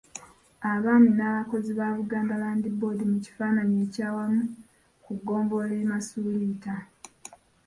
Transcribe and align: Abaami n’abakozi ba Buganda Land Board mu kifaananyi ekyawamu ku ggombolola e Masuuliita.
Abaami 0.71 1.09
n’abakozi 1.17 1.71
ba 1.79 1.87
Buganda 1.97 2.39
Land 2.41 2.63
Board 2.79 2.99
mu 3.11 3.17
kifaananyi 3.25 3.77
ekyawamu 3.85 4.41
ku 5.03 5.11
ggombolola 5.17 5.75
e 5.83 5.85
Masuuliita. 5.91 6.73